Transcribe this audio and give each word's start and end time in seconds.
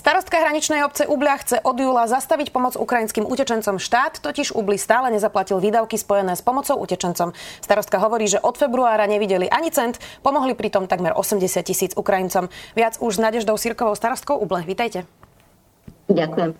Starostka 0.00 0.40
hraničnej 0.40 0.86
obce 0.86 1.04
Ubľa 1.04 1.34
chce 1.44 1.56
od 1.60 1.74
júla 1.74 2.08
zastaviť 2.08 2.54
pomoc 2.54 2.72
ukrajinským 2.78 3.26
utečencom. 3.26 3.76
Štát 3.76 4.22
totiž 4.22 4.54
Ubli 4.54 4.78
stále 4.80 5.10
nezaplatil 5.12 5.58
výdavky 5.58 5.98
spojené 5.98 6.38
s 6.38 6.46
pomocou 6.46 6.78
utečencom. 6.78 7.34
Starostka 7.60 8.00
hovorí, 8.00 8.24
že 8.30 8.38
od 8.38 8.54
februára 8.54 9.04
nevideli 9.04 9.50
ani 9.50 9.68
cent, 9.68 9.98
pomohli 10.22 10.54
pritom 10.54 10.86
takmer 10.86 11.12
80 11.12 11.42
tisíc 11.66 11.92
Ukrajincom. 11.98 12.48
Viac 12.78 13.02
už 13.02 13.18
s 13.18 13.22
Nadeždou 13.22 13.58
Sirkovou 13.58 13.98
starostkou 13.98 14.38
Uble. 14.38 14.62
Vítajte. 14.62 15.10
Ďakujem. 16.06 16.54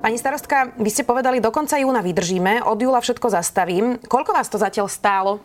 Pani 0.00 0.16
starostka, 0.16 0.72
vy 0.80 0.88
ste 0.88 1.04
povedali, 1.04 1.44
do 1.44 1.52
konca 1.52 1.76
júna 1.76 2.00
vydržíme, 2.00 2.64
od 2.64 2.80
júla 2.80 3.04
všetko 3.04 3.28
zastavím. 3.28 4.00
Koľko 4.00 4.32
vás 4.32 4.48
to 4.48 4.56
zatiaľ 4.56 4.88
stálo? 4.88 5.44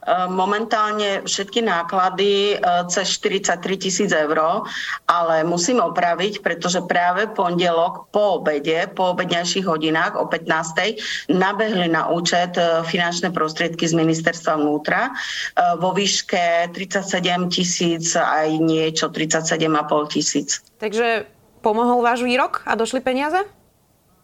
E, 0.00 0.28
momentálne 0.32 1.20
všetky 1.28 1.60
náklady 1.60 2.56
e, 2.56 2.64
cez 2.88 3.20
43 3.20 3.60
tisíc 3.76 4.10
eur, 4.10 4.64
ale 5.04 5.44
musím 5.44 5.84
opraviť, 5.84 6.40
pretože 6.40 6.80
práve 6.88 7.28
pondelok 7.28 8.08
po 8.08 8.40
obede, 8.40 8.88
po 8.96 9.12
obedňajších 9.12 9.68
hodinách 9.68 10.16
o 10.16 10.24
15. 10.24 11.28
nabehli 11.28 11.92
na 11.92 12.08
účet 12.08 12.56
e, 12.56 12.80
finančné 12.88 13.28
prostriedky 13.28 13.84
z 13.84 13.94
ministerstva 13.96 14.56
vnútra 14.56 15.12
vo 15.78 15.92
výške 15.92 16.72
37 16.72 17.52
tisíc 17.52 18.16
aj 18.16 18.48
niečo, 18.58 19.12
37,5 19.12 20.14
tisíc. 20.14 20.64
Takže 20.80 21.28
pomohol 21.60 22.00
váš 22.00 22.24
výrok 22.24 22.64
a 22.64 22.72
došli 22.74 23.04
peniaze? 23.04 23.44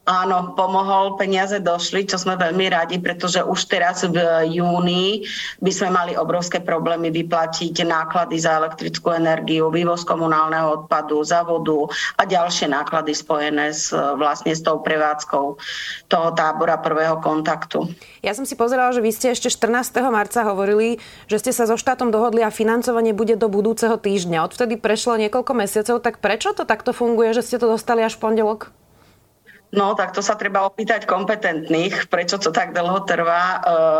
Áno, 0.06 0.54
pomohol, 0.54 1.18
peniaze 1.18 1.58
došli, 1.58 2.06
čo 2.06 2.14
sme 2.14 2.38
veľmi 2.38 2.70
radi, 2.70 3.02
pretože 3.02 3.42
už 3.42 3.66
teraz 3.66 4.06
v 4.06 4.14
júni 4.54 5.26
by 5.58 5.72
sme 5.74 5.90
mali 5.90 6.12
obrovské 6.14 6.62
problémy 6.62 7.10
vyplatiť 7.10 7.82
náklady 7.82 8.38
za 8.38 8.62
elektrickú 8.62 9.10
energiu, 9.10 9.66
vývoz 9.66 10.06
komunálneho 10.06 10.78
odpadu, 10.78 11.26
za 11.26 11.42
vodu 11.42 11.90
a 12.14 12.22
ďalšie 12.22 12.70
náklady 12.70 13.18
spojené 13.18 13.74
s, 13.74 13.90
vlastne 13.90 14.54
s 14.54 14.62
tou 14.62 14.78
prevádzkou 14.78 15.58
toho 16.06 16.28
tábora 16.38 16.78
prvého 16.78 17.18
kontaktu. 17.18 17.90
Ja 18.22 18.30
som 18.30 18.46
si 18.46 18.54
pozerala, 18.54 18.94
že 18.94 19.02
vy 19.02 19.10
ste 19.10 19.34
ešte 19.34 19.50
14. 19.50 19.90
marca 20.06 20.46
hovorili, 20.46 21.02
že 21.26 21.42
ste 21.42 21.50
sa 21.50 21.66
so 21.66 21.74
štátom 21.74 22.14
dohodli 22.14 22.46
a 22.46 22.54
financovanie 22.54 23.10
bude 23.10 23.34
do 23.34 23.50
budúceho 23.50 23.98
týždňa. 23.98 24.46
Odvtedy 24.46 24.78
prešlo 24.78 25.18
niekoľko 25.18 25.50
mesiacov, 25.50 25.98
tak 25.98 26.22
prečo 26.22 26.54
to 26.54 26.62
takto 26.62 26.94
funguje, 26.94 27.34
že 27.34 27.42
ste 27.42 27.58
to 27.58 27.66
dostali 27.66 28.06
až 28.06 28.14
v 28.14 28.22
pondelok? 28.22 28.70
No, 29.76 29.92
tak 29.92 30.16
to 30.16 30.24
sa 30.24 30.40
treba 30.40 30.64
opýtať 30.64 31.04
kompetentných, 31.04 32.08
prečo 32.08 32.40
to 32.40 32.48
tak 32.48 32.72
dlho 32.72 33.04
trvá. 33.04 33.44
E, 33.44 33.58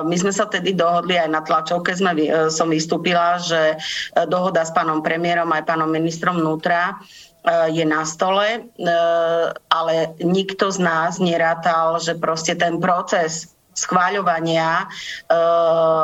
my 0.09 0.17
sme 0.17 0.33
sa 0.33 0.49
tedy 0.49 0.73
dohodli 0.73 1.21
aj 1.21 1.29
na 1.29 1.45
tlačovke, 1.45 1.93
sme, 1.93 2.17
e, 2.17 2.49
som 2.49 2.73
vystúpila, 2.73 3.37
že 3.37 3.77
e, 3.77 4.25
dohoda 4.25 4.65
s 4.65 4.73
pánom 4.73 5.05
premiérom 5.05 5.53
aj 5.53 5.69
pánom 5.69 5.93
ministrom 5.93 6.41
vnútra 6.41 6.97
je 7.71 7.87
na 7.87 8.03
stole, 8.03 8.67
ale 9.71 9.95
nikto 10.19 10.67
z 10.67 10.83
nás 10.83 11.23
nerátal, 11.23 12.03
že 12.03 12.19
proste 12.19 12.59
ten 12.59 12.83
proces 12.83 13.55
schváľovania 13.71 14.91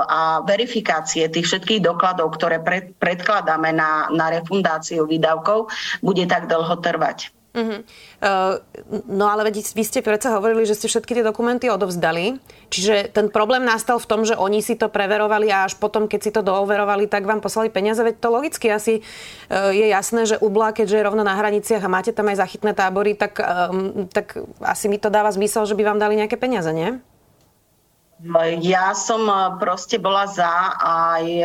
a 0.06 0.39
verifikácie 0.47 1.27
tých 1.27 1.50
všetkých 1.50 1.83
dokladov, 1.83 2.39
ktoré 2.39 2.62
predkladáme 2.94 3.75
na, 3.75 4.06
na 4.15 4.31
refundáciu 4.31 5.03
výdavkov, 5.10 5.66
bude 5.99 6.31
tak 6.31 6.47
dlho 6.47 6.78
trvať. 6.78 7.34
Uh-huh. 7.53 7.85
Uh, 8.25 8.57
no 9.13 9.29
ale 9.29 9.53
vy, 9.53 9.61
vy 9.61 9.85
ste 9.85 10.01
predsa 10.01 10.33
hovorili, 10.33 10.65
že 10.65 10.73
ste 10.73 10.89
všetky 10.89 11.21
tie 11.21 11.25
dokumenty 11.25 11.69
odovzdali. 11.69 12.41
Čiže 12.73 13.13
ten 13.13 13.29
problém 13.29 13.61
nastal 13.69 14.01
v 14.01 14.09
tom, 14.09 14.25
že 14.25 14.41
oni 14.41 14.65
si 14.65 14.73
to 14.73 14.89
preverovali 14.89 15.53
a 15.53 15.69
až 15.69 15.77
potom, 15.77 16.09
keď 16.09 16.21
si 16.25 16.31
to 16.33 16.41
dooverovali, 16.41 17.13
tak 17.13 17.29
vám 17.29 17.45
poslali 17.45 17.69
peniaze. 17.69 18.01
Veď 18.01 18.25
to 18.25 18.29
logicky 18.33 18.73
asi 18.73 19.05
uh, 19.53 19.69
je 19.69 19.85
jasné, 19.93 20.25
že 20.25 20.41
Ubla, 20.41 20.73
keďže 20.73 20.97
je 20.97 21.07
rovno 21.07 21.21
na 21.21 21.37
hraniciach 21.37 21.85
a 21.85 21.93
máte 21.93 22.17
tam 22.17 22.33
aj 22.33 22.41
zachytné 22.41 22.73
tábory, 22.73 23.13
tak, 23.21 23.37
um, 23.37 24.09
tak 24.09 24.41
asi 24.65 24.89
mi 24.89 24.97
to 24.97 25.13
dáva 25.13 25.29
zmysel, 25.29 25.69
že 25.69 25.77
by 25.77 25.93
vám 25.93 26.01
dali 26.01 26.17
nejaké 26.17 26.41
peniaze, 26.41 26.73
nie? 26.73 27.05
Ja 28.62 28.94
som 28.94 29.27
e, 29.27 29.34
proste 29.59 29.99
bola 29.99 30.31
za 30.31 30.78
a 30.78 31.19
e, 31.19 31.43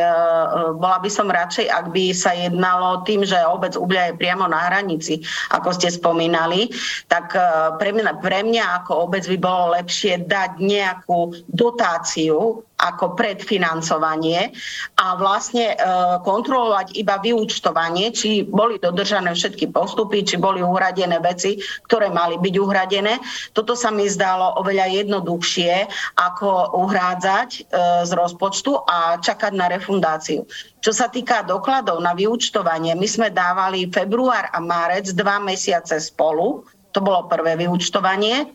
bola 0.78 1.02
by 1.02 1.10
som 1.10 1.26
radšej, 1.26 1.66
ak 1.66 1.90
by 1.90 2.14
sa 2.14 2.30
jednalo 2.38 3.02
tým, 3.02 3.26
že 3.26 3.34
obec 3.50 3.74
Ubľa 3.74 4.14
je 4.14 4.18
priamo 4.22 4.46
na 4.46 4.70
hranici, 4.70 5.18
ako 5.50 5.74
ste 5.74 5.90
spomínali, 5.90 6.70
tak 7.10 7.34
e, 7.34 7.42
pre 7.82 7.90
mňa, 7.90 8.22
pre 8.22 8.46
mňa 8.46 8.84
ako 8.84 9.10
obec 9.10 9.26
by 9.26 9.38
bolo 9.42 9.74
lepšie 9.74 10.22
dať 10.30 10.62
nejakú 10.62 11.34
dotáciu 11.50 12.62
ako 12.78 13.18
predfinancovanie 13.18 14.54
a 15.02 15.18
vlastne 15.18 15.74
e, 15.74 15.76
kontrolovať 16.22 16.94
iba 16.94 17.18
vyúčtovanie, 17.18 18.14
či 18.14 18.46
boli 18.46 18.78
dodržané 18.78 19.34
všetky 19.34 19.74
postupy, 19.74 20.22
či 20.22 20.38
boli 20.38 20.62
uhradené 20.62 21.18
veci, 21.18 21.58
ktoré 21.90 22.06
mali 22.06 22.38
byť 22.38 22.54
uhradené. 22.54 23.18
Toto 23.50 23.74
sa 23.74 23.90
mi 23.90 24.06
zdalo 24.06 24.62
oveľa 24.62 24.94
jednoduchšie, 25.04 25.90
ako 26.22 26.78
uhrádzať 26.86 27.48
e, 27.50 27.60
z 28.06 28.10
rozpočtu 28.14 28.78
a 28.86 29.18
čakať 29.18 29.52
na 29.58 29.66
refundáciu. 29.66 30.46
Čo 30.78 30.94
sa 30.94 31.10
týka 31.10 31.42
dokladov 31.42 31.98
na 31.98 32.14
vyúčtovanie, 32.14 32.94
my 32.94 33.08
sme 33.10 33.34
dávali 33.34 33.90
február 33.90 34.54
a 34.54 34.62
márec 34.62 35.10
dva 35.18 35.42
mesiace 35.42 35.98
spolu, 35.98 36.62
to 36.94 37.02
bolo 37.02 37.26
prvé 37.26 37.58
vyúčtovanie, 37.58 38.46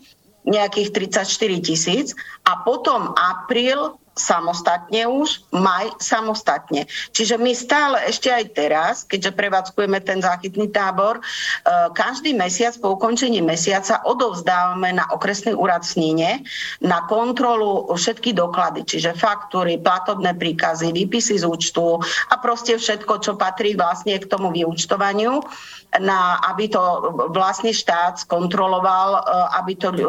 nejakých 0.44 1.12
34 1.12 1.24
tisíc 1.64 2.12
a 2.44 2.60
potom 2.64 3.16
apríl 3.16 3.96
samostatne 4.14 5.10
už, 5.10 5.42
maj 5.50 5.90
samostatne. 5.98 6.86
Čiže 7.10 7.34
my 7.34 7.50
stále 7.50 7.98
ešte 8.06 8.30
aj 8.30 8.44
teraz, 8.54 8.94
keďže 9.02 9.34
prevádzkujeme 9.34 9.98
ten 10.06 10.22
záchytný 10.22 10.70
tábor, 10.70 11.18
e, 11.18 11.22
každý 11.92 12.30
mesiac 12.32 12.78
po 12.78 12.94
ukončení 12.94 13.42
mesiaca 13.42 14.00
odovzdávame 14.06 14.94
na 14.94 15.04
okresný 15.10 15.58
úrad 15.58 15.82
Snine 15.82 16.46
na 16.78 17.04
kontrolu 17.10 17.90
všetky 17.90 18.32
doklady, 18.32 18.86
čiže 18.86 19.18
faktúry, 19.18 19.82
platobné 19.82 20.32
príkazy, 20.38 20.94
výpisy 20.94 21.42
z 21.42 21.44
účtu 21.44 21.98
a 22.30 22.34
proste 22.38 22.78
všetko, 22.78 23.18
čo 23.18 23.34
patrí 23.34 23.74
vlastne 23.74 24.14
k 24.16 24.30
tomu 24.30 24.54
vyúčtovaniu 24.54 25.42
na, 26.00 26.42
aby 26.50 26.66
to 26.70 26.82
vlastne 27.30 27.70
štát 27.70 28.18
skontroloval, 28.26 29.08
e, 29.14 29.20
aby 29.62 29.72
to 29.78 29.88
e, 29.94 30.02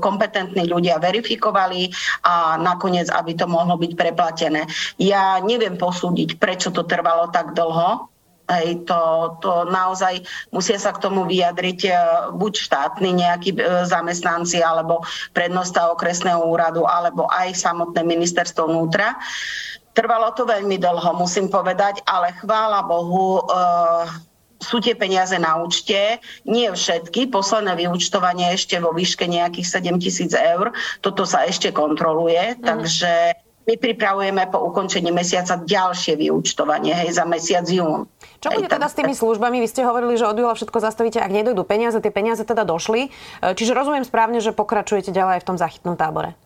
kompetentní 0.00 0.64
ľudia 0.64 0.96
verifikovali 0.96 1.92
a 2.24 2.56
nakoniec, 2.56 3.12
aby 3.12 3.36
to 3.36 3.45
mohlo 3.46 3.78
byť 3.80 3.92
preplatené. 3.94 4.66
Ja 5.00 5.40
neviem 5.40 5.78
posúdiť, 5.78 6.36
prečo 6.36 6.74
to 6.74 6.84
trvalo 6.84 7.30
tak 7.30 7.54
dlho, 7.54 8.10
Hej, 8.46 8.86
to, 8.86 9.34
to 9.42 9.66
naozaj 9.66 10.22
musia 10.54 10.78
sa 10.78 10.94
k 10.94 11.02
tomu 11.02 11.26
vyjadriť 11.26 11.80
e, 11.82 11.92
buď 12.30 12.52
štátni 12.54 13.10
nejakí 13.18 13.58
zamestnanci, 13.90 14.62
alebo 14.62 15.02
prednosta 15.34 15.90
okresného 15.90 16.46
úradu, 16.46 16.86
alebo 16.86 17.26
aj 17.26 17.58
samotné 17.58 18.06
ministerstvo 18.06 18.70
vnútra. 18.70 19.18
Trvalo 19.98 20.30
to 20.38 20.46
veľmi 20.46 20.78
dlho, 20.78 21.18
musím 21.18 21.50
povedať, 21.50 22.06
ale 22.06 22.38
chvála 22.38 22.86
Bohu, 22.86 23.42
sú 24.66 24.82
tie 24.82 24.98
peniaze 24.98 25.38
na 25.38 25.62
účte, 25.62 26.18
nie 26.42 26.66
všetky, 26.66 27.30
posledné 27.30 27.78
vyúčtovanie 27.86 28.50
ešte 28.58 28.82
vo 28.82 28.90
výške 28.90 29.30
nejakých 29.30 29.66
7 29.94 30.02
tisíc 30.02 30.34
eur, 30.34 30.74
toto 30.98 31.22
sa 31.22 31.46
ešte 31.46 31.70
kontroluje, 31.70 32.58
mm. 32.58 32.66
takže 32.66 33.38
my 33.66 33.74
pripravujeme 33.82 34.46
po 34.46 34.62
ukončení 34.62 35.10
mesiaca 35.10 35.58
ďalšie 35.58 36.14
vyúčtovanie, 36.14 36.94
hej, 36.94 37.18
za 37.18 37.26
mesiac 37.26 37.66
jún. 37.66 38.06
Čo 38.38 38.54
bude 38.54 38.70
teda 38.70 38.86
s 38.86 38.94
tými 38.94 39.10
službami? 39.10 39.58
Vy 39.58 39.68
ste 39.70 39.82
hovorili, 39.82 40.14
že 40.14 40.30
od 40.30 40.38
júla 40.38 40.54
všetko 40.54 40.78
zastavíte, 40.78 41.18
ak 41.18 41.34
nedojdú 41.34 41.66
peniaze, 41.66 41.98
tie 41.98 42.14
peniaze 42.14 42.46
teda 42.46 42.62
došli. 42.62 43.10
E, 43.42 43.58
čiže 43.58 43.74
rozumiem 43.74 44.06
správne, 44.06 44.38
že 44.38 44.54
pokračujete 44.54 45.10
ďalej 45.10 45.42
v 45.42 45.46
tom 45.50 45.58
zachytnom 45.58 45.98
tábore. 45.98 46.38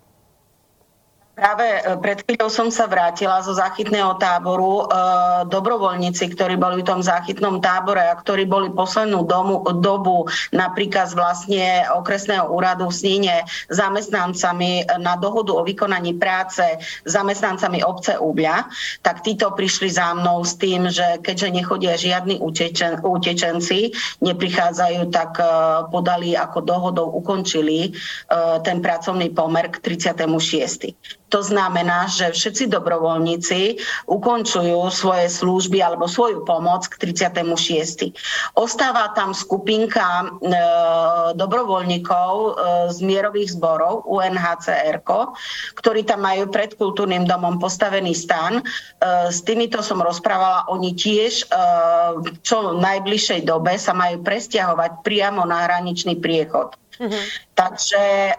Práve 1.40 1.64
e, 1.64 1.80
pred 2.04 2.20
chvíľou 2.20 2.52
som 2.52 2.68
sa 2.68 2.84
vrátila 2.84 3.40
zo 3.40 3.56
záchytného 3.56 4.20
táboru. 4.20 4.84
E, 4.84 4.92
dobrovoľníci, 5.48 6.36
ktorí 6.36 6.60
boli 6.60 6.84
v 6.84 6.88
tom 6.92 7.00
záchytnom 7.00 7.64
tábore 7.64 8.04
a 8.04 8.12
ktorí 8.12 8.44
boli 8.44 8.68
poslednú 8.68 9.24
domu, 9.24 9.64
dobu 9.80 10.28
na 10.52 10.68
príkaz 10.68 11.16
vlastne 11.16 11.88
okresného 11.96 12.44
úradu 12.44 12.92
v 12.92 12.98
Sníne 13.00 13.48
zamestnancami 13.72 14.84
na 15.00 15.16
dohodu 15.16 15.56
o 15.56 15.64
vykonaní 15.64 16.20
práce 16.20 16.60
zamestnancami 17.08 17.80
obce 17.80 18.20
Úbľa, 18.20 18.68
tak 19.00 19.24
títo 19.24 19.56
prišli 19.56 19.88
za 19.88 20.12
mnou 20.12 20.44
s 20.44 20.60
tým, 20.60 20.92
že 20.92 21.24
keďže 21.24 21.56
nechodia 21.56 21.96
žiadni 21.96 22.36
utečen, 22.36 23.00
utečenci, 23.00 23.96
neprichádzajú, 24.20 25.08
tak 25.08 25.40
e, 25.40 25.44
podali 25.88 26.36
ako 26.36 26.58
dohodou 26.60 27.08
ukončili 27.16 27.96
ten 28.60 28.82
pracovný 28.84 29.32
pomer 29.32 29.72
k 29.72 29.80
36. 29.80 31.29
To 31.30 31.40
znamená, 31.46 32.10
že 32.10 32.34
všetci 32.34 32.66
dobrovoľníci 32.74 33.78
ukončujú 34.10 34.90
svoje 34.90 35.30
služby 35.30 35.78
alebo 35.78 36.10
svoju 36.10 36.42
pomoc 36.42 36.90
k 36.90 37.14
36. 37.14 38.12
Ostáva 38.58 39.14
tam 39.14 39.30
skupinka 39.30 40.26
e, 40.26 40.52
dobrovoľníkov 41.38 42.30
e, 42.34 42.50
z 42.90 42.98
mierových 43.06 43.54
zborov 43.54 44.10
UNHCR, 44.10 45.02
ktorí 45.78 46.02
tam 46.02 46.26
majú 46.26 46.50
pred 46.50 46.74
kultúrnym 46.74 47.22
domom 47.24 47.62
postavený 47.62 48.10
stan. 48.10 48.58
E, 48.58 48.62
s 49.30 49.46
týmito 49.46 49.86
som 49.86 50.02
rozprávala, 50.02 50.66
oni 50.66 50.98
tiež 50.98 51.46
e, 51.46 51.54
v 52.18 52.26
čo 52.42 52.74
najbližšej 52.74 53.46
dobe 53.46 53.78
sa 53.78 53.94
majú 53.94 54.20
presťahovať 54.26 55.06
priamo 55.06 55.46
na 55.46 55.70
hraničný 55.70 56.18
priechod. 56.18 56.74
Mm-hmm. 57.00 57.24
Takže 57.56 58.04
e, 58.30 58.34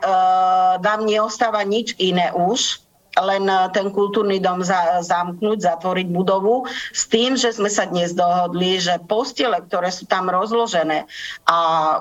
nám 0.79 0.99
neostáva 1.09 1.65
nič 1.65 1.97
iné 1.97 2.29
už, 2.29 2.81
len 3.19 3.43
eh, 3.49 3.67
ten 3.75 3.91
kultúrny 3.91 4.39
dom 4.39 4.63
za, 4.63 5.03
zamknúť, 5.03 5.67
zatvoriť 5.67 6.07
budovu 6.07 6.63
s 6.95 7.11
tým, 7.11 7.35
že 7.35 7.51
sme 7.51 7.67
sa 7.67 7.89
dnes 7.89 8.15
dohodli, 8.15 8.79
že 8.79 9.03
postele, 9.11 9.59
ktoré 9.67 9.91
sú 9.91 10.07
tam 10.07 10.31
rozložené 10.31 11.03
a 11.49 11.57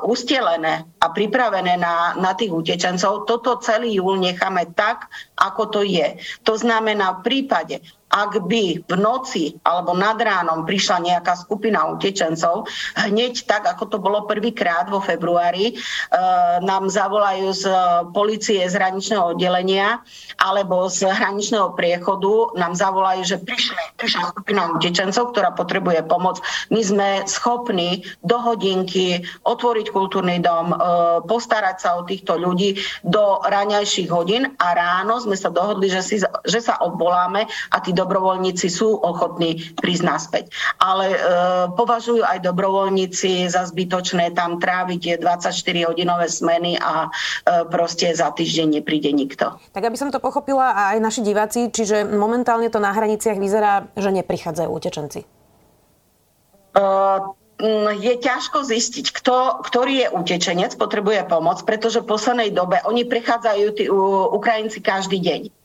ustelené 0.07 0.87
a 1.03 1.07
pripravené 1.11 1.75
na, 1.81 2.15
na 2.15 2.33
tých 2.39 2.55
utečencov, 2.55 3.27
toto 3.27 3.59
celý 3.59 3.99
júl 3.99 4.23
necháme 4.23 4.71
tak, 4.79 5.11
ako 5.35 5.63
to 5.75 5.81
je. 5.83 6.15
To 6.47 6.55
znamená 6.55 7.19
v 7.19 7.25
prípade, 7.27 7.83
ak 8.11 8.43
by 8.51 8.83
v 8.83 8.95
noci 8.99 9.55
alebo 9.63 9.95
nad 9.95 10.19
ránom 10.19 10.67
prišla 10.67 10.99
nejaká 10.99 11.39
skupina 11.39 11.87
utečencov, 11.95 12.67
hneď 12.99 13.47
tak, 13.47 13.71
ako 13.71 13.87
to 13.87 13.97
bolo 14.03 14.27
prvýkrát 14.27 14.91
vo 14.91 14.99
februári, 14.99 15.73
e, 15.73 15.75
nám 16.67 16.91
zavolajú 16.91 17.55
z 17.55 17.65
policie 18.11 18.67
z 18.67 18.75
hraničného 18.75 19.39
oddelenia 19.39 20.03
alebo 20.43 20.91
z 20.91 21.07
hraničného 21.07 21.79
priechodu, 21.79 22.59
nám 22.59 22.75
zavolajú, 22.75 23.23
že 23.23 23.37
prišli, 23.39 23.95
prišla 23.95 24.35
skupina 24.35 24.75
utečencov, 24.75 25.31
ktorá 25.31 25.55
potrebuje 25.55 26.03
pomoc. 26.11 26.43
My 26.75 26.83
sme 26.83 27.09
schopní 27.31 28.03
do 28.27 28.43
hodinky 28.43 29.23
otvoriť 29.47 29.87
kultúrny 29.95 30.43
dom, 30.43 30.75
e, 30.75 30.77
postarať 31.31 31.77
sa 31.79 31.95
o 31.95 32.03
týchto 32.03 32.35
ľudí 32.35 32.75
do 33.07 33.39
raňajších 33.47 34.11
hodín 34.11 34.51
a 34.59 34.67
ráno 34.75 35.23
sme 35.23 35.39
sa 35.39 35.53
dohodli, 35.53 35.87
že, 35.87 36.03
si, 36.03 36.17
že 36.21 36.59
sa 36.59 36.75
obvoláme 36.83 37.47
a 37.71 37.77
tí 37.79 37.95
dobrovoľníci 38.01 38.73
sú 38.73 38.97
ochotní 38.97 39.61
prísť 39.77 40.05
naspäť. 40.09 40.45
Ale 40.81 41.13
e, 41.13 41.19
považujú 41.77 42.25
aj 42.25 42.41
dobrovoľníci 42.41 43.45
za 43.53 43.69
zbytočné 43.69 44.33
tam 44.33 44.57
tráviť 44.57 45.21
24-hodinové 45.21 46.27
smeny 46.33 46.81
a 46.81 47.07
e, 47.07 47.09
proste 47.69 48.17
za 48.17 48.33
týždeň 48.33 48.81
nepríde 48.81 49.13
nikto. 49.13 49.61
Tak 49.77 49.85
aby 49.85 49.97
som 50.01 50.09
to 50.09 50.23
pochopila 50.23 50.73
a 50.73 50.83
aj 50.97 50.99
naši 51.05 51.21
diváci, 51.21 51.69
čiže 51.69 52.09
momentálne 52.09 52.73
to 52.73 52.81
na 52.81 52.97
hraniciach 52.97 53.37
vyzerá, 53.37 53.93
že 53.95 54.09
neprichádzajú 54.09 54.69
utečenci. 54.73 55.21
Uh, 56.71 57.35
je 57.99 58.15
ťažko 58.17 58.63
zistiť, 58.65 59.11
kto, 59.11 59.61
ktorý 59.67 60.07
je 60.07 60.09
utečenec, 60.15 60.73
potrebuje 60.79 61.29
pomoc, 61.29 61.61
pretože 61.67 62.01
v 62.01 62.09
poslednej 62.09 62.51
dobe 62.55 62.81
oni 62.89 63.05
prechádzajú 63.05 63.67
tí 63.77 63.85
Ukrajinci 64.33 64.81
každý 64.81 65.19
deň 65.21 65.60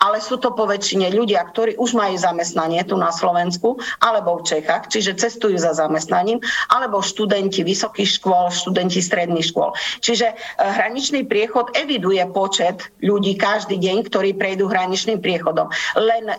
ale 0.00 0.22
sú 0.22 0.40
to 0.40 0.54
poväčšine 0.54 1.10
ľudia, 1.12 1.42
ktorí 1.44 1.76
už 1.76 1.96
majú 1.98 2.16
zamestnanie 2.16 2.80
tu 2.86 2.96
na 2.96 3.10
Slovensku 3.10 3.76
alebo 4.00 4.40
v 4.40 4.46
Čechách, 4.56 4.88
čiže 4.88 5.18
cestujú 5.18 5.58
za 5.58 5.74
zamestnaním, 5.74 6.40
alebo 6.70 7.04
študenti 7.04 7.66
vysokých 7.66 8.20
škôl, 8.20 8.48
študenti 8.54 9.00
stredných 9.02 9.46
škôl. 9.50 9.74
Čiže 10.00 10.32
e, 10.32 10.34
hraničný 10.58 11.26
priechod 11.26 11.74
eviduje 11.74 12.22
počet 12.30 12.94
ľudí 13.02 13.34
každý 13.34 13.80
deň, 13.80 13.96
ktorí 14.08 14.30
prejdú 14.38 14.70
hraničným 14.70 15.18
priechodom. 15.18 15.68
Len 15.98 16.24
e, 16.30 16.36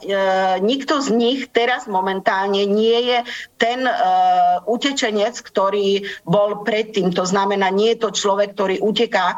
nikto 0.63 1.03
z 1.03 1.09
nich 1.11 1.39
teraz 1.51 1.89
momentálne 1.89 2.63
nie 2.65 2.99
je 3.11 3.19
ten 3.59 3.83
e, 3.83 3.93
utečenec, 4.69 5.35
ktorý 5.41 6.05
bol 6.23 6.63
predtým. 6.63 7.11
To 7.15 7.27
znamená, 7.27 7.73
nie 7.73 7.95
je 7.95 8.01
to 8.07 8.09
človek, 8.15 8.53
ktorý 8.55 8.79
uteká 8.79 9.35
e, 9.35 9.37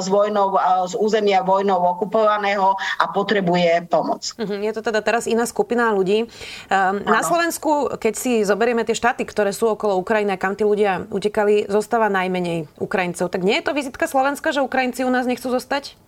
z, 0.00 0.06
vojnou, 0.08 0.54
e, 0.54 0.58
z 0.90 0.94
územia 0.96 1.42
vojnou 1.42 1.78
okupovaného 1.98 2.76
a 2.76 3.04
potom 3.10 3.25
potrebuje 3.26 3.90
pomoc. 3.90 4.22
Mhm, 4.38 4.62
je 4.62 4.72
to 4.72 4.80
teda 4.86 5.02
teraz 5.02 5.26
iná 5.26 5.42
skupina 5.50 5.90
ľudí. 5.90 6.30
Ehm, 6.70 7.02
na 7.02 7.26
Slovensku, 7.26 7.98
keď 7.98 8.14
si 8.14 8.46
zoberieme 8.46 8.86
tie 8.86 8.94
štáty, 8.94 9.26
ktoré 9.26 9.50
sú 9.50 9.74
okolo 9.74 9.98
Ukrajiny 9.98 10.38
kam 10.38 10.54
tí 10.54 10.62
ľudia 10.62 11.10
utekali, 11.10 11.66
zostáva 11.66 12.06
najmenej 12.06 12.70
Ukrajincov. 12.78 13.32
Tak 13.34 13.42
nie 13.42 13.58
je 13.58 13.66
to 13.66 13.74
vizitka 13.74 14.06
Slovenska, 14.06 14.54
že 14.54 14.62
Ukrajinci 14.62 15.02
u 15.02 15.10
nás 15.10 15.26
nechcú 15.26 15.50
zostať? 15.50 15.98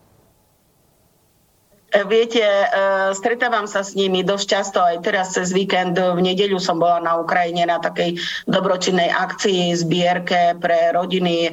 E, 1.89 2.05
viete, 2.05 2.45
e, 2.45 2.67
stretávam 3.17 3.65
sa 3.65 3.81
s 3.81 3.97
nimi 3.97 4.21
dosť 4.21 4.45
často, 4.45 4.77
aj 4.77 5.01
teraz 5.01 5.33
cez 5.33 5.57
víkend, 5.57 5.97
v 5.97 6.21
nedeľu 6.21 6.61
som 6.61 6.77
bola 6.77 7.01
na 7.01 7.17
Ukrajine 7.17 7.65
na 7.65 7.81
takej 7.81 8.21
dobročinnej 8.45 9.09
akcii, 9.09 9.73
zbierke 9.73 10.61
pre 10.61 10.93
rodiny 10.93 11.49
e, 11.49 11.51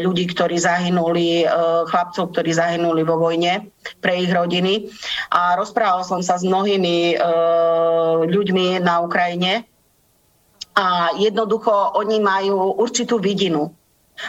ľudí, 0.00 0.24
ktorí 0.32 0.56
zahynuli, 0.56 1.44
chlapcov, 1.84 2.32
ktorí 2.32 2.48
zahynuli 2.48 3.04
vo 3.04 3.20
vojne, 3.20 3.68
pre 4.00 4.24
ich 4.24 4.32
rodiny. 4.32 4.88
A 5.36 5.60
rozprával 5.60 6.00
som 6.00 6.24
sa 6.24 6.40
s 6.40 6.48
mnohými 6.48 7.20
ľuďmi 8.24 8.80
na 8.80 9.04
Ukrajine, 9.04 9.68
a 10.78 11.10
jednoducho 11.18 11.98
oni 11.98 12.22
majú 12.22 12.78
určitú 12.78 13.18
vidinu 13.18 13.74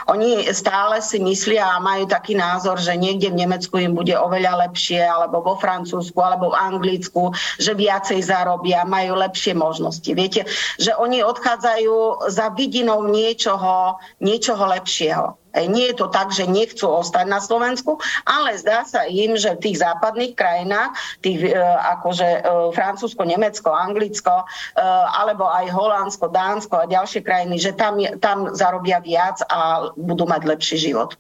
oni 0.08 0.46
stále 0.54 1.02
si 1.02 1.18
myslia 1.22 1.78
a 1.78 1.84
majú 1.84 2.06
taký 2.06 2.38
názor, 2.38 2.78
že 2.78 2.94
niekde 2.94 3.34
v 3.34 3.40
Nemecku 3.46 3.76
im 3.82 3.98
bude 3.98 4.14
oveľa 4.14 4.70
lepšie, 4.70 5.02
alebo 5.02 5.42
vo 5.42 5.56
Francúzsku, 5.58 6.18
alebo 6.22 6.54
v 6.54 6.60
Anglicku, 6.60 7.34
že 7.58 7.74
viacej 7.74 8.22
zarobia, 8.22 8.86
majú 8.86 9.18
lepšie 9.18 9.58
možnosti. 9.58 10.10
Viete, 10.14 10.46
že 10.78 10.94
oni 10.96 11.26
odchádzajú 11.26 12.30
za 12.30 12.54
vidinou 12.54 13.10
niečoho, 13.10 13.98
niečoho 14.22 14.64
lepšieho. 14.70 15.40
Nie 15.58 15.94
je 15.94 16.06
to 16.06 16.08
tak, 16.14 16.30
že 16.30 16.46
nechcú 16.46 16.86
ostať 16.86 17.26
na 17.26 17.42
Slovensku, 17.42 17.98
ale 18.30 18.54
zdá 18.62 18.86
sa 18.86 19.10
im, 19.10 19.34
že 19.34 19.58
v 19.58 19.64
tých 19.70 19.82
západných 19.82 20.38
krajinách, 20.38 20.94
tých, 21.26 21.50
e, 21.50 21.58
akože 21.98 22.28
e, 22.28 22.40
Francúzsko, 22.78 23.26
Nemecko, 23.26 23.74
Anglicko, 23.74 24.46
e, 24.46 24.84
alebo 25.18 25.50
aj 25.50 25.74
Holandsko, 25.74 26.30
Dánsko 26.30 26.86
a 26.86 26.90
ďalšie 26.92 27.26
krajiny, 27.26 27.58
že 27.58 27.74
tam, 27.74 27.98
tam 28.22 28.54
zarobia 28.54 29.02
viac 29.02 29.42
a 29.50 29.90
budú 29.98 30.30
mať 30.30 30.42
lepší 30.46 30.78
život. 30.78 31.18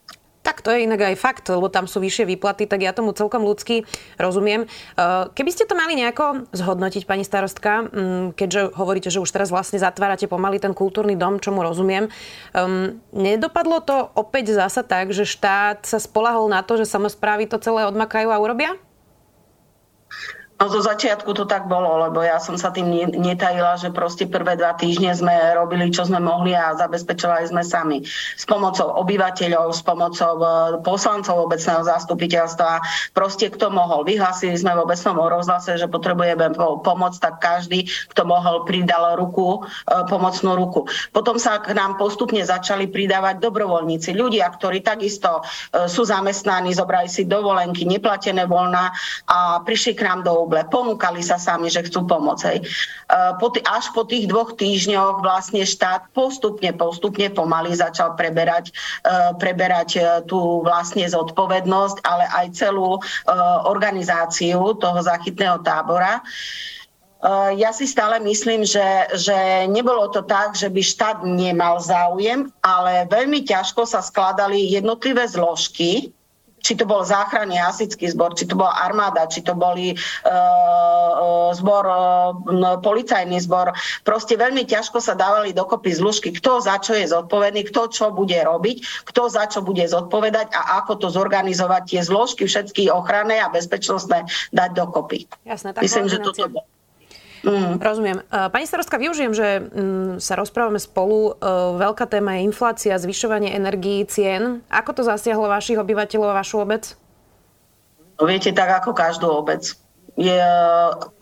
Tak 0.49 0.65
to 0.65 0.73
je 0.73 0.89
inak 0.89 1.13
aj 1.13 1.15
fakt, 1.21 1.45
lebo 1.45 1.69
tam 1.69 1.85
sú 1.85 2.01
vyššie 2.01 2.25
výplaty, 2.25 2.65
tak 2.65 2.81
ja 2.81 2.89
tomu 2.89 3.13
celkom 3.13 3.45
ľudsky 3.45 3.85
rozumiem. 4.17 4.65
Eh, 4.65 5.29
keby 5.37 5.53
ste 5.53 5.69
to 5.69 5.77
mali 5.77 5.93
nejako 5.93 6.49
zhodnotiť, 6.49 7.05
pani 7.05 7.21
starostka, 7.21 7.85
mm, 7.85 8.33
keďže 8.33 8.73
hovoríte, 8.73 9.13
že 9.13 9.21
už 9.21 9.29
teraz 9.29 9.53
vlastne 9.53 9.77
zatvárate 9.77 10.25
pomaly 10.25 10.57
ten 10.57 10.73
kultúrny 10.73 11.13
dom, 11.13 11.37
čomu 11.37 11.61
rozumiem, 11.61 12.09
um, 12.57 12.97
nedopadlo 13.13 13.77
to 13.85 14.09
opäť 14.17 14.57
zasa 14.57 14.81
tak, 14.81 15.13
že 15.13 15.29
štát 15.29 15.85
sa 15.85 16.01
spolahol 16.01 16.49
na 16.49 16.65
to, 16.65 16.81
že 16.81 16.89
samozprávy 16.89 17.45
to 17.45 17.61
celé 17.61 17.85
odmakajú 17.85 18.33
a 18.33 18.41
urobia? 18.41 18.73
No 20.59 20.67
zo 20.67 20.83
začiatku 20.83 21.31
to 21.31 21.47
tak 21.47 21.71
bolo, 21.71 22.03
lebo 22.03 22.19
ja 22.19 22.35
som 22.35 22.59
sa 22.59 22.67
tým 22.75 22.91
netajila, 23.15 23.79
že 23.79 23.95
proste 23.95 24.27
prvé 24.27 24.59
dva 24.59 24.75
týždne 24.75 25.15
sme 25.15 25.31
robili, 25.55 25.87
čo 25.87 26.03
sme 26.03 26.19
mohli 26.19 26.51
a 26.51 26.75
zabezpečovali 26.75 27.47
sme 27.47 27.63
sami. 27.63 28.03
S 28.35 28.43
pomocou 28.43 28.91
obyvateľov, 28.91 29.71
s 29.71 29.79
pomocou 29.87 30.35
e, 30.35 30.47
poslancov 30.83 31.47
obecného 31.47 31.87
zastupiteľstva, 31.87 32.83
proste 33.15 33.47
kto 33.47 33.71
mohol. 33.71 34.03
Vyhlasili 34.03 34.59
sme 34.59 34.75
v 34.75 34.83
obecnom 34.83 35.31
rozhlase, 35.31 35.79
že 35.79 35.87
potrebujeme 35.87 36.51
pomoc, 36.83 37.15
tak 37.23 37.39
každý, 37.39 37.87
kto 38.11 38.27
mohol, 38.27 38.67
pridal 38.67 39.15
ruku, 39.15 39.63
e, 39.63 40.03
pomocnú 40.11 40.59
ruku. 40.59 40.91
Potom 41.15 41.39
sa 41.39 41.63
k 41.63 41.71
nám 41.71 41.95
postupne 41.95 42.43
začali 42.43 42.91
pridávať 42.91 43.39
dobrovoľníci, 43.39 44.11
ľudia, 44.11 44.51
ktorí 44.51 44.83
takisto 44.83 45.39
e, 45.71 45.87
sú 45.87 46.03
zamestnaní, 46.03 46.75
zobrali 46.75 47.07
si 47.07 47.23
dovolenky, 47.23 47.87
neplatené 47.87 48.43
voľna 48.43 48.91
a 49.23 49.63
prišli 49.63 49.95
k 49.95 50.03
nám 50.03 50.27
do 50.27 50.48
ruble. 50.49 50.65
Ponúkali 50.73 51.21
sa 51.21 51.37
sami, 51.37 51.69
že 51.69 51.85
chcú 51.85 52.09
pomôcť. 52.09 52.43
Hej. 52.49 52.59
T- 53.37 53.65
až 53.69 53.85
po 53.93 54.01
tých 54.09 54.25
dvoch 54.25 54.57
týždňoch 54.57 55.21
vlastne 55.21 55.61
štát 55.61 56.09
postupne, 56.17 56.73
postupne 56.73 57.29
pomaly 57.29 57.77
začal 57.77 58.17
preberať, 58.17 58.73
preberať 59.37 60.01
tú 60.25 60.65
vlastne 60.65 61.05
zodpovednosť, 61.05 62.01
ale 62.01 62.25
aj 62.33 62.45
celú 62.57 62.97
organizáciu 63.69 64.73
toho 64.81 64.99
zachytného 65.05 65.61
tábora. 65.61 66.25
Ja 67.59 67.75
si 67.75 67.83
stále 67.83 68.15
myslím, 68.23 68.63
že, 68.63 69.11
že 69.19 69.67
nebolo 69.67 70.07
to 70.07 70.23
tak, 70.23 70.55
že 70.55 70.71
by 70.71 70.79
štát 70.79 71.17
nemal 71.27 71.83
záujem, 71.83 72.47
ale 72.63 73.03
veľmi 73.11 73.43
ťažko 73.43 73.83
sa 73.83 73.99
skladali 73.99 74.71
jednotlivé 74.71 75.27
zložky, 75.27 76.15
či 76.59 76.75
to 76.75 76.85
bol 76.85 77.01
záchranný 77.03 77.57
hasický 77.57 78.07
zbor, 78.11 78.35
či 78.35 78.45
to 78.47 78.55
bola 78.55 78.75
armáda, 78.83 79.25
či 79.27 79.41
to 79.43 79.55
boli 79.55 79.95
uh, 79.95 81.51
zbor, 81.55 81.83
uh, 81.87 82.77
policajný 82.79 83.39
zbor. 83.43 83.73
Proste 84.03 84.35
veľmi 84.35 84.67
ťažko 84.67 84.99
sa 84.99 85.15
dávali 85.15 85.55
dokopy 85.55 85.95
zložky, 85.95 86.29
kto 86.35 86.63
za 86.63 86.77
čo 86.79 86.95
je 86.95 87.07
zodpovedný, 87.09 87.67
kto 87.67 87.89
čo 87.91 88.11
bude 88.11 88.37
robiť, 88.37 89.07
kto 89.09 89.21
za 89.31 89.47
čo 89.47 89.63
bude 89.63 89.83
zodpovedať 89.87 90.51
a 90.53 90.83
ako 90.83 90.99
to 90.99 91.07
zorganizovať 91.09 91.83
tie 91.95 92.01
zložky 92.03 92.45
všetky 92.45 92.91
ochranné 92.91 93.39
a 93.39 93.51
bezpečnostné 93.51 94.27
dať 94.53 94.69
dokopy. 94.75 95.25
Jasné, 95.47 95.73
tak 95.73 95.81
Myslím, 95.83 96.07
že 96.11 96.19
toto 96.21 96.45
bolo. 96.47 96.78
Mm. 97.43 97.79
Rozumiem. 97.79 98.17
E, 98.19 98.49
pani 98.51 98.65
starostka, 98.67 98.99
využijem, 98.99 99.31
že 99.31 99.47
mm, 99.63 100.23
sa 100.23 100.35
rozprávame 100.35 100.79
spolu. 100.81 101.33
E, 101.39 101.47
veľká 101.79 102.05
téma 102.09 102.39
je 102.39 102.47
inflácia, 102.51 102.99
zvyšovanie 102.99 103.55
energií, 103.55 104.03
cien. 104.05 104.65
Ako 104.67 104.91
to 104.97 105.01
zasiahlo 105.07 105.47
vašich 105.47 105.79
obyvateľov 105.79 106.35
a 106.35 106.39
vašu 106.39 106.59
obec? 106.63 106.95
No, 108.19 108.27
viete, 108.27 108.51
tak 108.51 108.83
ako 108.83 108.91
každú 108.91 109.31
obec. 109.31 109.71
Je, 110.19 110.39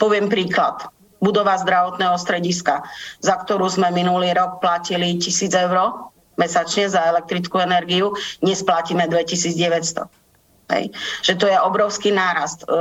poviem 0.01 0.25
príklad. 0.25 0.89
Budova 1.17 1.57
zdravotného 1.57 2.17
strediska, 2.17 2.85
za 3.21 3.35
ktorú 3.41 3.65
sme 3.69 3.89
minulý 3.89 4.33
rok 4.37 4.61
platili 4.61 5.17
1000 5.17 5.65
eur 5.69 6.07
mesačne 6.37 6.85
za 6.85 7.01
elektrickú 7.09 7.57
energiu, 7.57 8.13
dnes 8.39 8.61
platíme 8.61 9.09
2900. 9.09 10.05
Hej. 10.67 10.91
Že 11.23 11.33
to 11.39 11.45
je 11.47 11.57
obrovský 11.63 12.11
nárast. 12.11 12.67
E, 12.67 12.75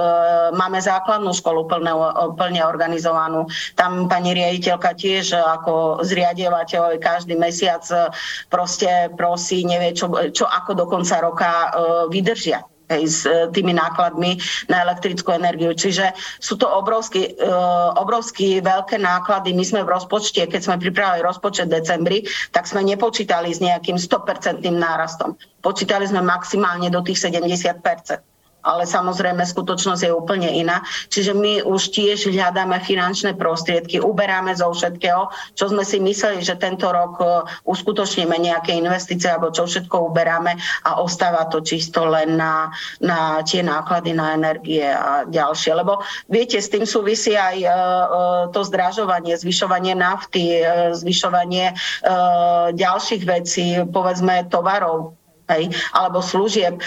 máme 0.59 0.83
základnú 0.83 1.31
školu 1.31 1.71
plne, 1.71 1.95
plne 2.35 2.63
organizovanú. 2.67 3.47
Tam 3.79 4.11
pani 4.11 4.35
riaditeľka 4.35 4.99
tiež 4.99 5.39
ako 5.39 6.03
zriadovateľ 6.03 6.99
každý 6.99 7.39
mesiac 7.39 7.87
e, 7.95 8.11
proste 8.51 9.15
prosí, 9.15 9.63
nevie, 9.63 9.95
čo, 9.95 10.11
čo 10.35 10.51
ako 10.51 10.71
do 10.75 10.85
konca 10.91 11.23
roka 11.23 11.51
e, 11.51 11.69
vydržia 12.11 12.67
hej, 12.91 13.05
s 13.07 13.21
e, 13.27 13.51
tými 13.51 13.75
nákladmi 13.75 14.39
na 14.71 14.87
elektrickú 14.87 15.35
energiu. 15.35 15.75
Čiže 15.75 16.15
sú 16.39 16.59
to 16.59 16.67
obrovské, 16.67 17.35
obrovské 17.99 18.61
veľké 18.61 19.01
náklady. 19.01 19.53
My 19.53 19.65
sme 19.65 19.81
v 19.83 19.93
rozpočte, 19.93 20.47
keď 20.47 20.61
sme 20.63 20.77
pripravili 20.83 21.25
rozpočet 21.25 21.67
v 21.69 21.83
decembri, 21.83 22.19
tak 22.55 22.69
sme 22.69 22.85
nepočítali 22.85 23.51
s 23.51 23.59
nejakým 23.63 23.99
100% 23.99 24.63
nárastom. 24.71 25.35
Počítali 25.63 26.07
sme 26.07 26.23
maximálne 26.23 26.93
do 26.93 27.03
tých 27.03 27.19
70% 27.27 28.36
ale 28.67 28.83
samozrejme 28.83 29.47
skutočnosť 29.47 30.03
je 30.03 30.13
úplne 30.13 30.51
iná. 30.51 30.83
Čiže 31.07 31.33
my 31.39 31.63
už 31.63 31.95
tiež 31.95 32.35
hľadáme 32.35 32.83
finančné 32.83 33.39
prostriedky, 33.39 34.03
uberáme 34.03 34.51
zo 34.59 34.75
všetkého, 34.75 35.31
čo 35.55 35.71
sme 35.71 35.87
si 35.87 36.03
mysleli, 36.03 36.43
že 36.43 36.59
tento 36.59 36.91
rok 36.91 37.15
e, 37.23 37.27
uskutočníme 37.63 38.35
nejaké 38.35 38.75
investície 38.75 39.31
alebo 39.31 39.55
čo 39.55 39.71
všetko 39.71 40.11
uberáme 40.11 40.59
a 40.83 40.99
ostáva 40.99 41.47
to 41.47 41.63
čisto 41.63 42.03
len 42.11 42.35
na, 42.35 42.75
na 42.99 43.41
tie 43.47 43.63
náklady 43.63 44.11
na 44.11 44.35
energie 44.35 44.83
a 44.83 45.23
ďalšie. 45.23 45.71
Lebo 45.79 46.03
viete, 46.27 46.59
s 46.59 46.67
tým 46.67 46.83
súvisí 46.83 47.39
aj 47.39 47.57
uh, 47.63 47.73
to 48.51 48.65
zdražovanie, 48.67 49.37
zvyšovanie 49.37 49.95
nafty, 49.95 50.65
zvyšovanie 50.97 51.77
ďalších 52.73 53.23
vecí, 53.23 53.79
povedzme 53.93 54.49
tovarov 54.49 55.15
hej, 55.51 55.71
alebo 55.95 56.23
služieb. 56.23 56.79
E, 56.79 56.83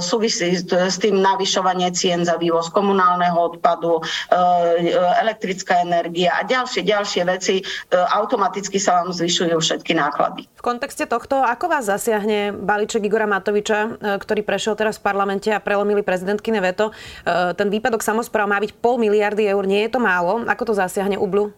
súvisí 0.00 0.56
s 0.64 0.96
tým 1.00 1.20
navyšovanie 1.20 1.92
cien 1.92 2.24
za 2.24 2.40
vývoz 2.40 2.72
komunálneho 2.72 3.36
odpadu, 3.36 4.00
e, 4.00 4.92
elektrická 5.20 5.84
energia 5.84 6.36
a 6.36 6.44
ďalšie, 6.44 6.84
ďalšie 6.84 7.22
veci. 7.28 7.56
E, 7.60 7.64
automaticky 7.94 8.80
sa 8.80 9.02
vám 9.02 9.12
zvyšujú 9.12 9.56
všetky 9.60 9.92
náklady. 9.96 10.48
V 10.58 10.62
kontexte 10.64 11.06
tohto, 11.06 11.40
ako 11.44 11.70
vás 11.70 11.86
zasiahne 11.86 12.52
balíček 12.56 13.04
Igora 13.04 13.28
Matoviča, 13.28 13.78
e, 13.78 13.88
ktorý 14.18 14.40
prešiel 14.42 14.74
teraz 14.74 14.96
v 14.98 15.06
parlamente 15.06 15.52
a 15.52 15.62
prelomili 15.62 16.00
prezidentkyne 16.02 16.60
veto? 16.64 16.90
E, 16.90 17.52
ten 17.54 17.68
výpadok 17.68 18.00
samozpráv 18.00 18.48
má 18.48 18.58
byť 18.58 18.72
pol 18.80 18.96
miliardy 18.98 19.46
eur, 19.46 19.64
nie 19.68 19.84
je 19.86 19.92
to 19.92 20.00
málo? 20.00 20.44
Ako 20.48 20.72
to 20.72 20.74
zasiahne 20.74 21.20
Ublu? 21.20 21.52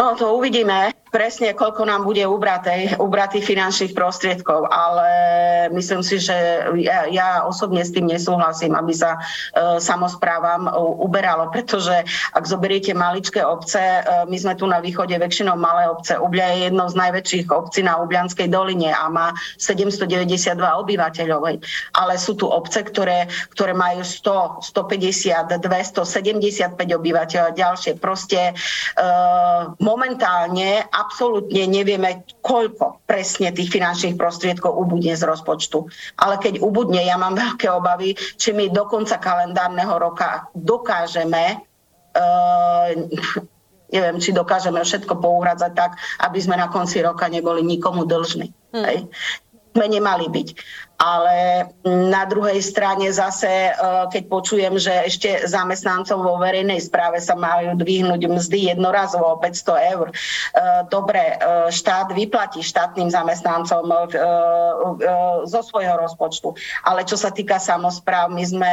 No 0.00 0.16
to 0.16 0.32
uvidíme 0.32 0.96
presne, 1.10 1.52
koľko 1.52 1.84
nám 1.84 2.06
bude 2.06 2.22
ubratej, 2.22 2.96
ubratých 3.02 3.44
finančných 3.44 3.92
prostriedkov, 3.92 4.70
ale 4.70 5.10
myslím 5.74 6.00
si, 6.06 6.22
že 6.22 6.64
ja, 6.80 7.10
ja 7.10 7.28
osobne 7.44 7.82
s 7.82 7.90
tým 7.90 8.06
nesúhlasím, 8.06 8.78
aby 8.78 8.94
sa 8.94 9.18
e, 9.18 9.82
samozprávam 9.82 10.70
uberalo, 11.02 11.50
pretože 11.50 12.06
ak 12.32 12.44
zoberiete 12.46 12.94
maličké 12.94 13.42
obce, 13.42 13.82
e, 13.82 14.00
my 14.30 14.36
sme 14.38 14.54
tu 14.54 14.64
na 14.70 14.78
východe 14.78 15.12
väčšinou 15.18 15.58
malé 15.58 15.90
obce, 15.90 16.14
Ubľa 16.14 16.46
je 16.54 16.58
jednou 16.70 16.86
z 16.86 16.96
najväčších 16.96 17.46
obcí 17.50 17.82
na 17.82 17.98
Ublianskej 17.98 18.46
doline 18.46 18.94
a 18.94 19.10
má 19.10 19.34
792 19.58 20.54
obyvateľov. 20.56 21.42
Ale 21.98 22.14
sú 22.16 22.38
tu 22.38 22.46
obce, 22.46 22.86
ktoré, 22.86 23.26
ktoré 23.50 23.74
majú 23.74 24.06
100, 24.06 24.62
150, 24.62 25.58
275 25.58 26.78
obyvateľov 26.78 27.46
a 27.50 27.56
ďalšie. 27.56 27.98
Proste 27.98 28.54
e, 28.54 29.04
momentálne 29.90 30.86
absolútne 30.94 31.66
nevieme, 31.66 32.22
koľko 32.46 33.02
presne 33.10 33.50
tých 33.50 33.74
finančných 33.74 34.14
prostriedkov 34.14 34.70
ubudne 34.70 35.10
z 35.18 35.26
rozpočtu. 35.26 35.90
Ale 36.22 36.38
keď 36.38 36.62
ubudne, 36.62 37.02
ja 37.02 37.18
mám 37.18 37.34
veľké 37.44 37.66
obavy, 37.66 38.14
či 38.38 38.54
my 38.54 38.70
do 38.70 38.86
konca 38.86 39.18
kalendárneho 39.18 39.98
roka 39.98 40.46
dokážeme 40.54 41.58
uh, 42.14 42.94
neviem, 43.90 44.22
či 44.22 44.30
dokážeme 44.30 44.78
všetko 44.80 45.18
pouhradzať 45.18 45.72
tak, 45.74 45.98
aby 46.22 46.38
sme 46.38 46.54
na 46.54 46.70
konci 46.70 47.02
roka 47.02 47.26
neboli 47.26 47.66
nikomu 47.66 48.06
dlžní. 48.06 48.54
Hmm. 48.70 48.86
Hej. 48.86 48.98
Sme 49.70 49.86
nemali 49.86 50.26
byť 50.26 50.48
ale 51.00 51.64
na 51.88 52.28
druhej 52.28 52.60
strane 52.60 53.08
zase, 53.08 53.48
e, 53.48 53.72
keď 54.12 54.22
počujem, 54.28 54.76
že 54.76 54.92
ešte 55.08 55.48
zamestnancov 55.48 56.20
vo 56.20 56.36
verejnej 56.36 56.76
správe 56.76 57.16
sa 57.24 57.32
majú 57.32 57.72
dvihnúť 57.80 58.20
mzdy 58.28 58.76
jednorazovo 58.76 59.32
o 59.32 59.40
500 59.40 59.96
eur. 59.96 60.12
E, 60.12 60.14
dobre, 60.92 61.40
e, 61.40 61.72
štát 61.72 62.12
vyplatí 62.12 62.60
štátnym 62.60 63.08
zamestnancom 63.08 63.88
zo 65.48 65.60
svojho 65.64 65.96
rozpočtu, 65.96 66.52
ale 66.84 67.08
čo 67.08 67.16
sa 67.16 67.32
týka 67.32 67.56
samozpráv, 67.56 68.28
my 68.28 68.44
sme, 68.44 68.72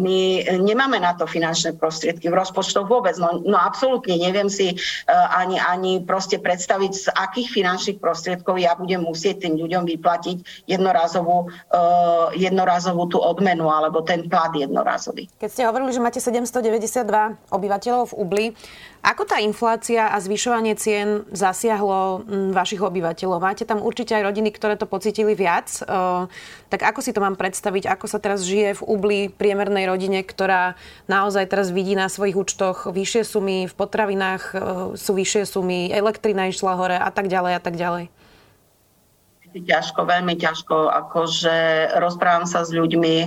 my 0.00 0.18
nemáme 0.58 0.98
na 0.98 1.14
to 1.14 1.28
finančné 1.28 1.76
prostriedky 1.78 2.26
v 2.26 2.38
rozpočtoch 2.38 2.88
vôbec. 2.88 3.14
No, 3.20 3.38
no 3.44 3.54
absolútne 3.54 4.18
neviem 4.18 4.50
si 4.50 4.74
ani, 5.06 5.60
ani 5.60 6.02
proste 6.02 6.40
predstaviť, 6.40 6.92
z 6.92 7.06
akých 7.14 7.48
finančných 7.52 7.98
prostriedkov 8.02 8.58
ja 8.58 8.74
budem 8.74 9.04
musieť 9.04 9.46
tým 9.46 9.60
ľuďom 9.60 9.84
vyplatiť 9.86 10.66
jednorazovo 10.66 11.27
jednorázovú, 11.28 11.38
uh, 11.72 12.28
jednorázovú 12.34 13.02
tú 13.12 13.18
odmenu 13.20 13.68
alebo 13.68 14.00
ten 14.02 14.26
plat 14.26 14.52
jednorázový. 14.52 15.28
Keď 15.36 15.50
ste 15.50 15.62
hovorili, 15.68 15.92
že 15.92 16.00
máte 16.00 16.20
792 16.20 17.04
obyvateľov 17.52 18.12
v 18.12 18.16
Ubli, 18.16 18.46
ako 18.98 19.30
tá 19.30 19.38
inflácia 19.38 20.10
a 20.10 20.18
zvyšovanie 20.18 20.74
cien 20.74 21.22
zasiahlo 21.30 22.26
vašich 22.50 22.82
obyvateľov? 22.82 23.38
Máte 23.38 23.62
tam 23.62 23.78
určite 23.78 24.18
aj 24.18 24.26
rodiny, 24.26 24.50
ktoré 24.50 24.74
to 24.74 24.90
pocitili 24.90 25.38
viac. 25.38 25.70
Uh, 25.86 26.26
tak 26.72 26.82
ako 26.82 27.00
si 27.04 27.14
to 27.14 27.22
mám 27.22 27.38
predstaviť? 27.38 27.86
Ako 27.94 28.10
sa 28.10 28.18
teraz 28.18 28.42
žije 28.42 28.82
v 28.82 28.86
Ubli 28.88 29.20
priemernej 29.30 29.86
rodine, 29.86 30.26
ktorá 30.26 30.74
naozaj 31.06 31.46
teraz 31.46 31.70
vidí 31.70 31.94
na 31.94 32.10
svojich 32.10 32.34
účtoch 32.34 32.90
vyššie 32.90 33.22
sumy, 33.22 33.58
v 33.70 33.74
potravinách 33.76 34.42
uh, 34.52 34.60
sú 34.98 35.14
vyššie 35.14 35.42
sumy, 35.46 35.94
elektrina 35.94 36.50
išla 36.50 36.74
hore 36.74 36.96
a 36.98 37.10
tak 37.14 37.30
ďalej 37.30 37.52
a 37.54 37.60
tak 37.62 37.78
ďalej? 37.78 38.17
Ťažko, 39.54 40.04
veľmi 40.04 40.36
ťažko, 40.36 40.92
akože 40.92 41.56
rozprávam 41.96 42.44
sa 42.44 42.62
s 42.64 42.70
ľuďmi, 42.70 43.14
e, 43.24 43.26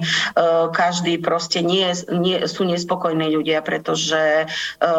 každý 0.72 1.18
proste 1.18 1.66
nie, 1.66 1.90
nie, 2.14 2.38
sú 2.46 2.68
nespokojní 2.68 3.34
ľudia, 3.34 3.66
pretože 3.66 4.46
e, 4.46 4.90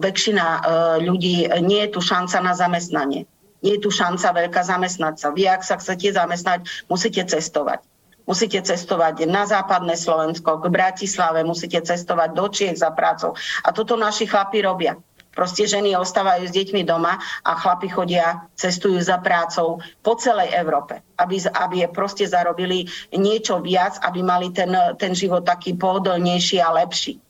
väčšina 0.00 0.46
e, 0.46 0.60
ľudí 1.04 1.48
nie 1.60 1.84
je 1.88 1.90
tu 1.92 2.00
šanca 2.00 2.40
na 2.40 2.52
zamestnanie. 2.56 3.28
Nie 3.60 3.76
je 3.76 3.84
tu 3.84 3.90
šanca 3.92 4.48
veľká 4.48 4.62
zamestnať 4.64 5.14
sa. 5.20 5.28
Vy, 5.36 5.44
ak 5.44 5.60
sa 5.60 5.76
chcete 5.76 6.16
zamestnať, 6.16 6.88
musíte 6.88 7.20
cestovať. 7.20 7.84
Musíte 8.24 8.62
cestovať 8.62 9.26
na 9.26 9.42
západné 9.42 9.98
Slovensko, 9.98 10.62
k 10.62 10.70
Bratislave, 10.70 11.42
musíte 11.42 11.82
cestovať 11.82 12.30
do 12.32 12.46
Čiech 12.46 12.78
za 12.78 12.94
prácou. 12.94 13.34
A 13.66 13.74
toto 13.74 13.98
naši 13.98 14.24
chlapi 14.24 14.62
robia 14.62 14.94
Proste 15.30 15.62
ženy 15.66 15.94
ostávajú 15.94 16.50
s 16.50 16.54
deťmi 16.54 16.82
doma 16.82 17.14
a 17.46 17.52
chlapi 17.54 17.86
chodia, 17.86 18.50
cestujú 18.58 18.98
za 18.98 19.22
prácou 19.22 19.78
po 20.02 20.18
celej 20.18 20.50
Európe, 20.52 20.98
aby, 21.16 21.38
aby 21.46 21.86
proste 21.88 22.26
zarobili 22.26 22.84
niečo 23.14 23.62
viac, 23.62 24.02
aby 24.02 24.20
mali 24.20 24.50
ten, 24.50 24.74
ten 24.98 25.14
život 25.14 25.46
taký 25.46 25.78
pohodlnejší 25.78 26.58
a 26.58 26.74
lepší 26.82 27.22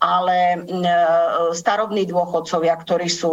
ale 0.00 0.36
e, 0.56 0.58
starobní 1.52 2.08
dôchodcovia, 2.08 2.72
ktorí 2.72 3.12
sú, 3.12 3.32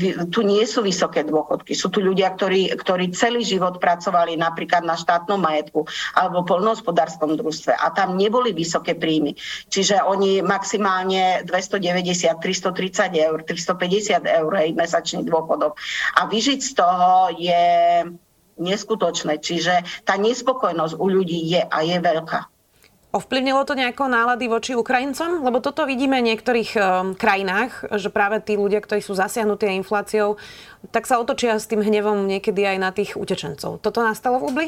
e, 0.00 0.24
tu 0.32 0.40
nie 0.40 0.64
sú 0.64 0.80
vysoké 0.80 1.20
dôchodky, 1.20 1.76
sú 1.76 1.92
tu 1.92 2.00
ľudia, 2.00 2.32
ktorí, 2.32 2.72
ktorí 2.72 3.12
celý 3.12 3.44
život 3.44 3.76
pracovali 3.76 4.40
napríklad 4.40 4.88
na 4.88 4.96
štátnom 4.96 5.36
majetku 5.36 5.84
alebo 6.16 6.48
poľnohospodárskom 6.48 7.36
družstve 7.36 7.76
a 7.76 7.92
tam 7.92 8.16
neboli 8.16 8.56
vysoké 8.56 8.96
príjmy. 8.96 9.36
Čiže 9.68 10.00
oni 10.00 10.40
maximálne 10.40 11.44
290, 11.44 12.40
330 12.40 13.12
eur, 13.12 13.38
350 13.44 14.24
eur 14.24 14.50
hej, 14.56 14.72
mesačný 14.72 15.28
dôchodok. 15.28 15.76
A 16.16 16.24
vyžiť 16.24 16.60
z 16.64 16.72
toho 16.72 17.12
je 17.36 17.64
neskutočné. 18.56 19.38
Čiže 19.44 20.02
tá 20.08 20.16
nespokojnosť 20.16 20.96
u 20.96 21.06
ľudí 21.06 21.38
je 21.52 21.62
a 21.62 21.78
je 21.84 21.96
veľká. 22.00 22.57
Ovplyvnilo 23.18 23.66
to 23.66 23.74
nejako 23.74 24.06
nálady 24.06 24.46
voči 24.46 24.78
Ukrajincom? 24.78 25.42
Lebo 25.42 25.58
toto 25.58 25.82
vidíme 25.82 26.22
v 26.22 26.30
niektorých 26.30 26.70
um, 26.78 26.82
krajinách, 27.18 27.90
že 27.98 28.14
práve 28.14 28.38
tí 28.38 28.54
ľudia, 28.54 28.78
ktorí 28.78 29.02
sú 29.02 29.18
zasiahnutí 29.18 29.66
infláciou, 29.74 30.38
tak 30.94 31.10
sa 31.10 31.18
otočia 31.18 31.58
s 31.58 31.66
tým 31.66 31.82
hnevom 31.82 32.30
niekedy 32.30 32.62
aj 32.62 32.78
na 32.78 32.94
tých 32.94 33.18
utečencov. 33.18 33.82
Toto 33.82 34.06
nastalo 34.06 34.38
v 34.38 34.46
Ubli? 34.46 34.66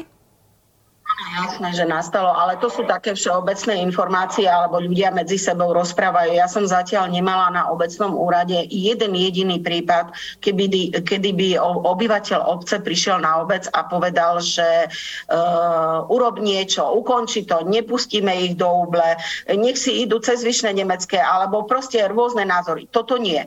Jasné, 1.31 1.69
že 1.71 1.85
nastalo, 1.87 2.33
ale 2.33 2.59
to 2.59 2.67
sú 2.67 2.83
také 2.83 3.15
všeobecné 3.15 3.79
informácie, 3.83 4.49
alebo 4.49 4.83
ľudia 4.83 5.15
medzi 5.15 5.39
sebou 5.39 5.71
rozprávajú. 5.71 6.35
Ja 6.35 6.49
som 6.49 6.67
zatiaľ 6.67 7.07
nemala 7.07 7.47
na 7.53 7.63
obecnom 7.71 8.11
úrade 8.17 8.67
jeden 8.67 9.15
jediný 9.15 9.61
prípad, 9.61 10.11
keby, 10.43 10.91
kedy 11.03 11.29
by 11.31 11.47
obyvateľ 11.61 12.39
obce 12.41 12.83
prišiel 12.83 13.23
na 13.23 13.43
obec 13.43 13.63
a 13.71 13.85
povedal, 13.87 14.43
že 14.43 14.91
uh, 15.31 16.03
urob 16.11 16.43
niečo, 16.43 16.83
ukonči 16.83 17.47
to, 17.47 17.63
nepustíme 17.63 18.31
ich 18.51 18.59
do 18.59 18.67
úble, 18.89 19.15
nech 19.47 19.79
si 19.79 20.03
idú 20.03 20.19
cez 20.19 20.43
vyšné 20.43 20.73
nemecké, 20.75 21.21
alebo 21.21 21.63
proste 21.63 22.01
rôzne 22.11 22.43
názory. 22.43 22.91
Toto 22.91 23.15
nie. 23.15 23.39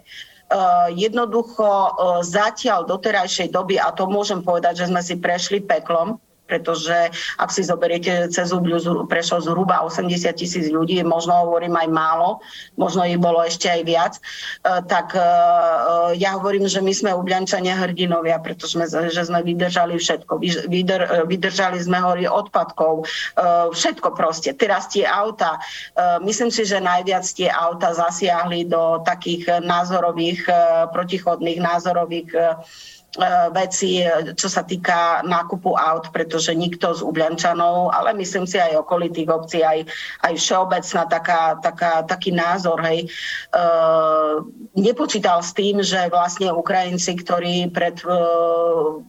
Uh, 0.48 0.88
jednoducho 0.94 1.64
uh, 1.64 2.20
zatiaľ 2.24 2.88
do 2.88 2.96
terajšej 2.96 3.52
doby, 3.52 3.76
a 3.76 3.92
to 3.92 4.08
môžem 4.08 4.40
povedať, 4.40 4.84
že 4.84 4.88
sme 4.88 5.00
si 5.04 5.20
prešli 5.20 5.60
peklom, 5.64 6.16
pretože 6.44 7.10
ak 7.40 7.50
si 7.50 7.64
zoberiete 7.64 8.28
cez 8.28 8.52
Ubliu 8.52 8.76
prešlo 9.08 9.40
zhruba 9.40 9.80
80 9.80 10.36
tisíc 10.36 10.68
ľudí, 10.68 11.00
možno 11.04 11.48
hovorím 11.48 11.76
aj 11.76 11.88
málo, 11.88 12.44
možno 12.76 13.04
ich 13.08 13.16
bolo 13.16 13.40
ešte 13.40 13.68
aj 13.72 13.82
viac, 13.84 14.12
e, 14.18 14.20
tak 14.84 15.16
e, 15.16 15.20
e, 15.20 15.26
ja 16.20 16.36
hovorím, 16.36 16.68
že 16.68 16.84
my 16.84 16.92
sme 16.92 17.10
Ubliančania 17.16 17.80
hrdinovia, 17.80 18.40
pretože 18.44 18.76
sme, 18.76 18.86
že 18.88 19.22
sme 19.24 19.40
vydržali 19.40 19.96
všetko. 19.96 20.32
Vydr, 20.68 21.24
vydržali 21.24 21.80
sme 21.80 21.98
hory 22.00 22.26
odpadkov, 22.28 23.06
všetko 23.72 24.08
proste. 24.16 24.52
Teraz 24.54 24.90
tie 24.90 25.06
auta, 25.06 25.58
myslím 26.22 26.50
si, 26.50 26.66
že 26.66 26.82
najviac 26.82 27.24
tie 27.24 27.48
auta 27.48 27.94
zasiahli 27.94 28.66
do 28.68 29.00
takých 29.02 29.62
názorových, 29.62 30.46
protichodných 30.92 31.60
názorových 31.60 32.30
veci, 33.54 34.02
čo 34.34 34.48
sa 34.50 34.66
týka 34.66 35.22
nákupu 35.22 35.78
aut, 35.78 36.10
pretože 36.10 36.50
nikto 36.50 36.94
z 36.94 37.00
Ubľančanov, 37.06 37.94
ale 37.94 38.10
myslím 38.18 38.42
si 38.46 38.58
aj 38.58 38.82
okolitých 38.82 39.30
obcí, 39.30 39.62
aj, 39.62 39.86
aj 40.26 40.32
všeobecná 40.34 41.02
taká, 41.06 41.42
taká, 41.62 41.92
taký 42.02 42.34
názor, 42.34 42.82
hej, 42.82 43.06
e, 43.06 43.08
nepočítal 44.74 45.40
s 45.46 45.54
tým, 45.54 45.78
že 45.80 46.10
vlastne 46.10 46.50
Ukrajinci, 46.50 47.14
ktorí 47.22 47.70
pred 47.70 48.02
e, 48.02 48.06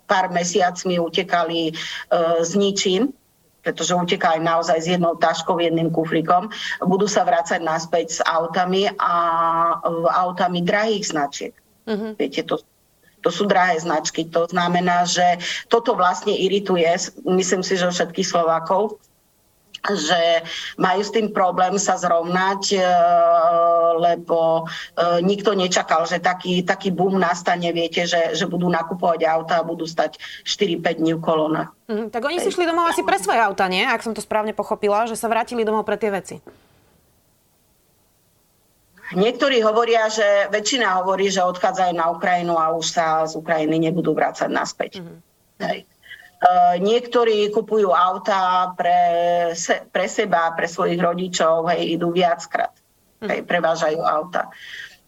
pár 0.06 0.30
mesiacmi 0.30 1.02
utekali 1.02 1.70
e, 1.70 1.74
z 2.46 2.52
ničím, 2.56 3.10
pretože 3.66 3.98
utekajú 3.98 4.46
naozaj 4.46 4.78
s 4.78 4.88
jednou 4.94 5.18
taškou, 5.18 5.58
jedným 5.58 5.90
kufrikom, 5.90 6.54
budú 6.86 7.10
sa 7.10 7.26
vrácať 7.26 7.66
naspäť 7.66 8.08
s 8.14 8.20
autami 8.22 8.86
a 9.02 9.14
e, 9.82 9.96
autami 10.14 10.62
drahých 10.62 11.10
značiek. 11.10 11.54
Mm-hmm. 11.90 12.12
Viete, 12.22 12.42
to 12.46 12.62
to 13.26 13.34
sú 13.34 13.50
drahé 13.50 13.82
značky. 13.82 14.30
To 14.30 14.46
znamená, 14.46 15.10
že 15.10 15.42
toto 15.66 15.98
vlastne 15.98 16.38
irituje, 16.38 16.86
myslím 17.26 17.66
si, 17.66 17.74
že 17.74 17.90
všetkých 17.90 18.30
Slovákov, 18.30 19.02
že 19.94 20.42
majú 20.82 21.02
s 21.06 21.14
tým 21.14 21.30
problém 21.30 21.78
sa 21.78 21.94
zrovnať, 21.94 22.74
e, 22.74 22.82
lebo 24.02 24.66
e, 24.66 25.22
nikto 25.22 25.54
nečakal, 25.54 26.10
že 26.10 26.18
taký, 26.18 26.66
taký 26.66 26.90
boom 26.90 27.22
nastane, 27.22 27.70
viete, 27.70 28.10
že, 28.10 28.34
že 28.34 28.50
budú 28.50 28.66
nakupovať 28.66 29.30
auta 29.30 29.62
a 29.62 29.68
budú 29.68 29.86
stať 29.86 30.18
4-5 30.42 31.02
dní 31.02 31.14
v 31.14 31.22
kolónach. 31.22 31.70
Mm, 31.86 32.10
tak 32.10 32.26
oni 32.26 32.42
si 32.42 32.50
šli 32.50 32.66
domov 32.66 32.90
asi 32.90 33.06
pre 33.06 33.22
svoje 33.22 33.38
auta, 33.38 33.70
nie? 33.70 33.86
Ak 33.86 34.02
som 34.02 34.18
to 34.18 34.26
správne 34.26 34.58
pochopila, 34.58 35.06
že 35.06 35.14
sa 35.14 35.30
vrátili 35.30 35.62
domov 35.62 35.86
pre 35.86 36.02
tie 36.02 36.10
veci. 36.10 36.42
Niektorí 39.14 39.62
hovoria, 39.62 40.10
že 40.10 40.50
väčšina 40.50 40.98
hovorí, 40.98 41.30
že 41.30 41.46
odchádzajú 41.46 41.94
na 41.94 42.10
Ukrajinu 42.10 42.58
a 42.58 42.74
už 42.74 42.86
sa 42.90 43.22
z 43.30 43.38
Ukrajiny 43.38 43.78
nebudú 43.78 44.18
vrácať 44.18 44.50
naspäť. 44.50 44.98
Mm-hmm. 44.98 45.18
Hej. 45.62 45.80
Uh, 46.46 46.76
niektorí 46.82 47.54
kupujú 47.54 47.94
auta 47.94 48.74
pre, 48.74 49.00
se, 49.54 49.86
pre 49.94 50.10
seba, 50.10 50.52
pre 50.58 50.66
svojich 50.66 51.00
rodičov, 51.00 51.70
hej, 51.74 51.96
idú 51.98 52.12
viackrát, 52.12 52.76
mm. 53.24 53.30
hej, 53.30 53.40
prevážajú 53.48 54.02
auta. 54.04 54.52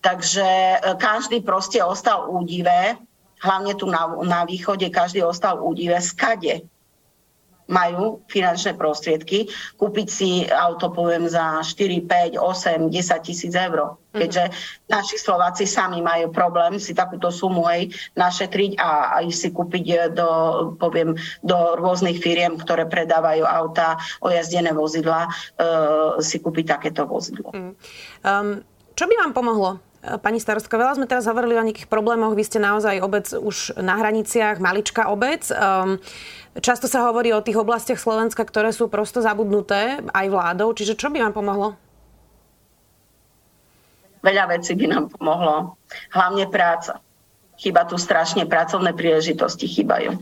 Takže 0.02 0.48
uh, 0.82 0.96
každý 0.98 1.44
proste 1.44 1.84
ostal 1.84 2.32
údive, 2.32 2.96
hlavne 3.44 3.74
tu 3.76 3.86
na, 3.86 4.08
na 4.24 4.48
východe, 4.48 4.88
každý 4.90 5.22
ostal 5.22 5.62
údive, 5.62 6.00
skade 6.00 6.66
majú 7.68 8.24
finančné 8.32 8.76
prostriedky, 8.80 9.52
kúpiť 9.76 10.08
si 10.08 10.30
auto, 10.48 10.92
poviem, 10.92 11.28
za 11.28 11.60
4, 11.64 12.08
5, 12.08 12.40
8, 12.40 12.92
10 12.92 13.28
tisíc 13.28 13.54
eur. 13.54 14.00
Mhm. 14.16 14.18
Keďže 14.18 14.44
naši 14.88 15.16
Slováci 15.20 15.68
sami 15.68 16.00
majú 16.00 16.32
problém 16.32 16.80
si 16.80 16.96
takúto 16.96 17.30
sumu 17.30 17.68
aj 17.68 17.92
našetriť 18.16 18.80
a 18.80 19.22
aj 19.22 19.26
si 19.30 19.52
kúpiť 19.52 19.86
e, 19.86 19.96
do, 20.16 20.30
poviem, 20.80 21.14
do 21.44 21.58
rôznych 21.78 22.24
firiem, 22.24 22.58
ktoré 22.58 22.88
predávajú 22.88 23.44
auta, 23.46 24.00
ojazdené 24.24 24.72
vozidla, 24.74 25.28
uh, 25.28 26.18
si 26.24 26.40
kúpiť 26.40 26.66
takéto 26.80 27.06
vozidlo. 27.06 27.52
Mm. 27.54 27.74
Um, 28.24 28.64
čo 28.98 29.06
by 29.06 29.14
vám 29.14 29.32
pomohlo 29.36 29.78
Pani 30.08 30.39
starostka, 30.39 30.80
veľa 30.80 30.96
sme 30.96 31.10
teraz 31.10 31.28
hovorili 31.28 31.60
o 31.60 31.65
nejakých 31.67 31.91
problémoch. 31.91 32.32
Vy 32.32 32.43
ste 32.48 32.60
naozaj 32.63 33.04
obec 33.04 33.28
už 33.36 33.76
na 33.84 34.00
hraniciach, 34.00 34.63
maličká 34.63 35.12
obec. 35.12 35.52
Um, 35.52 36.00
často 36.63 36.88
sa 36.88 37.04
hovorí 37.12 37.36
o 37.36 37.43
tých 37.43 37.60
oblastiach 37.60 38.00
Slovenska, 38.00 38.48
ktoré 38.48 38.72
sú 38.72 38.88
prosto 38.88 39.20
zabudnuté 39.20 40.00
aj 40.15 40.28
vládou. 40.32 40.72
Čiže 40.72 40.96
čo 40.96 41.12
by 41.12 41.28
vám 41.28 41.34
pomohlo? 41.36 41.67
Veľa 44.24 44.56
vecí 44.56 44.74
by 44.80 44.86
nám 44.88 45.12
pomohlo. 45.12 45.76
Hlavne 46.15 46.48
práca. 46.48 47.04
Chyba 47.60 47.84
tu 47.89 48.00
strašne, 48.00 48.48
pracovné 48.48 48.96
príležitosti 48.96 49.67
chýbajú. 49.67 50.15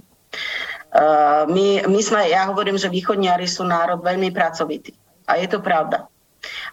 Uh, 0.95 1.43
my, 1.51 1.85
my 1.85 1.99
sme, 1.99 2.31
ja 2.31 2.47
hovorím, 2.47 2.79
že 2.79 2.87
východniari 2.87 3.45
sú 3.45 3.67
národ 3.67 3.99
veľmi 3.99 4.31
pracovitý. 4.31 4.95
A 5.27 5.37
je 5.37 5.47
to 5.51 5.59
pravda. 5.59 6.07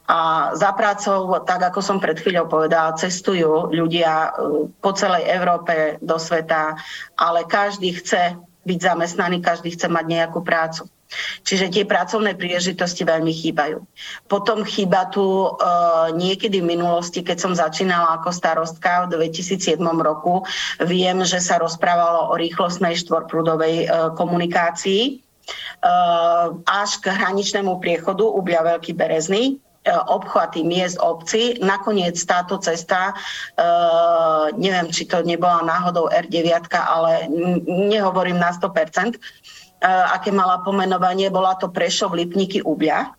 A 0.08 0.50
za 0.58 0.70
prácou, 0.74 1.30
tak 1.46 1.62
ako 1.72 1.80
som 1.80 1.98
pred 2.02 2.18
chvíľou 2.18 2.50
povedala, 2.50 2.98
cestujú 2.98 3.70
ľudia 3.70 4.28
e, 4.28 4.30
po 4.82 4.90
celej 4.92 5.30
Európe 5.30 5.96
do 6.02 6.18
sveta, 6.18 6.76
ale 7.16 7.46
každý 7.46 7.96
chce 7.96 8.36
byť 8.62 8.78
zamestnaný, 8.78 9.42
každý 9.42 9.74
chce 9.74 9.90
mať 9.90 10.04
nejakú 10.06 10.42
prácu. 10.42 10.86
Čiže 11.44 11.68
tie 11.68 11.84
pracovné 11.84 12.32
príležitosti 12.34 13.04
veľmi 13.04 13.32
chýbajú. 13.32 13.84
Potom 14.32 14.64
chýba 14.64 15.12
tu 15.12 15.20
e, 15.20 15.48
niekedy 16.16 16.64
v 16.64 16.70
minulosti, 16.72 17.20
keď 17.20 17.36
som 17.38 17.52
začínala 17.52 18.16
ako 18.20 18.32
starostka 18.32 19.06
v 19.06 19.20
2007 19.28 19.76
roku, 19.80 20.44
viem, 20.80 21.20
že 21.28 21.38
sa 21.38 21.60
rozprávalo 21.60 22.32
o 22.32 22.38
rýchlostnej 22.40 22.96
štvorprúdovej 22.96 23.74
e, 23.84 23.86
komunikácii 24.16 25.31
až 26.66 26.90
k 27.02 27.10
hraničnému 27.10 27.82
priechodu 27.82 28.22
Ubľa 28.22 28.76
Veľký 28.76 28.94
Berezný, 28.94 29.58
E, 29.82 29.90
obchvaty 29.90 30.62
miest 30.62 30.94
obci. 31.02 31.58
Nakoniec 31.58 32.14
táto 32.22 32.54
cesta, 32.62 33.10
e, 33.10 33.14
neviem, 34.54 34.94
či 34.94 35.10
to 35.10 35.26
nebola 35.26 35.58
náhodou 35.66 36.06
R9, 36.06 36.70
ale 36.78 37.26
nehovorím 37.66 38.38
na 38.38 38.54
100%, 38.54 39.18
e, 39.18 39.20
aké 40.14 40.30
mala 40.30 40.62
pomenovanie, 40.62 41.34
bola 41.34 41.58
to 41.58 41.66
Prešov, 41.66 42.14
Lipníky, 42.14 42.62
Ubľa. 42.62 43.10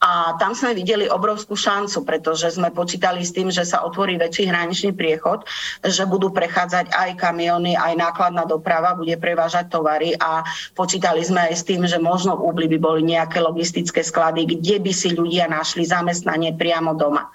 A 0.00 0.32
tam 0.40 0.56
sme 0.56 0.72
videli 0.72 1.04
obrovskú 1.12 1.52
šancu, 1.52 2.08
pretože 2.08 2.56
sme 2.56 2.72
počítali 2.72 3.20
s 3.20 3.36
tým, 3.36 3.52
že 3.52 3.68
sa 3.68 3.84
otvorí 3.84 4.16
väčší 4.16 4.48
hraničný 4.48 4.96
priechod, 4.96 5.44
že 5.84 6.08
budú 6.08 6.32
prechádzať 6.32 6.88
aj 6.88 7.10
kamiony, 7.20 7.76
aj 7.76 8.00
nákladná 8.00 8.48
doprava 8.48 8.96
bude 8.96 9.12
prevážať 9.20 9.68
tovary 9.68 10.16
a 10.16 10.40
počítali 10.72 11.20
sme 11.20 11.52
aj 11.52 11.54
s 11.60 11.66
tým, 11.68 11.84
že 11.84 12.00
možno 12.00 12.40
v 12.40 12.48
Úbli 12.48 12.66
by 12.72 12.78
boli 12.80 13.04
nejaké 13.04 13.44
logistické 13.44 14.00
sklady, 14.00 14.48
kde 14.48 14.80
by 14.80 14.92
si 14.96 15.12
ľudia 15.12 15.52
našli 15.52 15.84
zamestnanie 15.84 16.56
priamo 16.56 16.96
doma. 16.96 17.28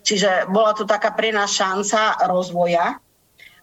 Čiže 0.00 0.48
bola 0.48 0.72
to 0.72 0.88
taká 0.88 1.12
pre 1.12 1.36
nás 1.36 1.52
šanca 1.52 2.24
rozvoja, 2.32 2.96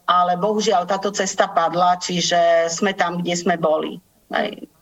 ale 0.05 0.37
bohužiaľ 0.37 0.85
táto 0.85 1.09
cesta 1.09 1.49
padla, 1.49 1.97
čiže 1.97 2.69
sme 2.69 2.93
tam, 2.93 3.17
kde 3.17 3.33
sme 3.33 3.57
boli. 3.57 3.97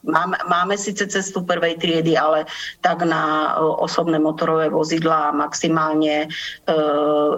Máme, 0.01 0.37
máme 0.49 0.75
síce 0.81 1.05
cestu 1.05 1.45
prvej 1.45 1.77
triedy, 1.77 2.17
ale 2.17 2.49
tak 2.81 3.05
na 3.05 3.53
osobné 3.59 4.17
motorové 4.17 4.73
vozidla 4.73 5.29
a 5.29 5.35
maximálne 5.35 6.25
e, 6.25 6.27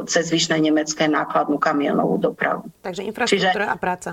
cez 0.08 0.32
vyšné 0.32 0.64
nemecké 0.64 1.12
nákladnú 1.12 1.60
kamionovú 1.60 2.24
dopravu. 2.24 2.72
Takže 2.80 3.04
infraštruktúra 3.04 3.68
Čiže... 3.68 3.76
a 3.76 3.76
práca. 3.76 4.12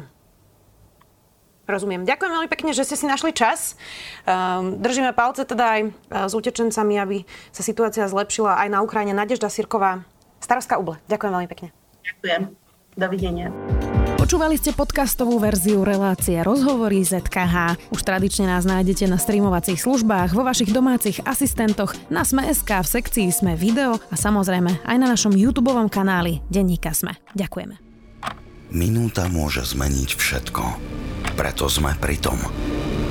Rozumiem. 1.70 2.02
Ďakujem 2.02 2.32
veľmi 2.34 2.50
pekne, 2.50 2.74
že 2.74 2.82
ste 2.82 2.98
si 2.98 3.06
našli 3.06 3.30
čas. 3.30 3.78
Um, 4.26 4.82
držíme 4.82 5.14
palce 5.14 5.46
teda 5.46 5.78
aj 5.78 5.80
e, 5.86 5.88
s 6.26 6.32
utečencami, 6.34 6.94
aby 6.98 7.16
sa 7.54 7.62
situácia 7.62 8.02
zlepšila 8.10 8.58
aj 8.66 8.68
na 8.74 8.82
Ukrajine. 8.82 9.14
Nadežda 9.14 9.46
Sirková, 9.46 10.02
Starovská 10.42 10.82
Uble. 10.82 10.98
Ďakujem 11.06 11.30
veľmi 11.30 11.48
pekne. 11.48 11.68
Ďakujem. 12.02 12.42
Dovidenia. 12.98 13.54
Počúvali 14.30 14.62
ste 14.62 14.70
podcastovú 14.70 15.42
verziu 15.42 15.82
relácie 15.82 16.38
Rozhovory 16.38 17.02
ZKH. 17.02 17.90
Už 17.90 17.98
tradične 18.06 18.46
nás 18.46 18.62
nájdete 18.62 19.10
na 19.10 19.18
streamovacích 19.18 19.82
službách, 19.82 20.38
vo 20.38 20.46
vašich 20.46 20.70
domácich 20.70 21.18
asistentoch, 21.26 21.90
na 22.14 22.22
Sme.sk, 22.22 22.70
v 22.70 22.86
sekcii 22.86 23.26
Sme 23.34 23.58
video 23.58 23.98
a 23.98 24.14
samozrejme 24.14 24.86
aj 24.86 24.96
na 25.02 25.10
našom 25.10 25.34
YouTube 25.34 25.74
kanáli 25.90 26.46
Denníka 26.46 26.94
Sme. 26.94 27.18
Ďakujeme. 27.34 27.82
Minúta 28.70 29.26
môže 29.26 29.66
zmeniť 29.66 30.14
všetko. 30.14 30.62
Preto 31.34 31.66
sme 31.66 31.98
pri 31.98 32.22
tom. 32.22 32.38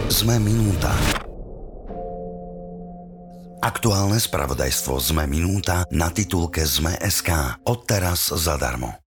Sme 0.08 0.40
minúta. 0.40 0.96
Aktuálne 3.60 4.24
spravodajstvo 4.24 4.96
Sme 5.04 5.28
minúta 5.28 5.84
na 5.92 6.08
titulke 6.16 6.64
Sme.sk. 6.64 7.60
Odteraz 7.68 8.32
zadarmo. 8.40 9.09